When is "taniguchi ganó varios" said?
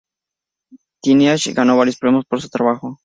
1.03-1.97